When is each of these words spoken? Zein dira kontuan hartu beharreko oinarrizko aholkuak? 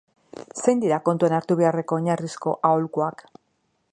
Zein 0.63 0.79
dira 0.83 0.97
kontuan 1.09 1.35
hartu 1.39 1.59
beharreko 1.59 2.01
oinarrizko 2.01 2.57
aholkuak? 2.71 3.25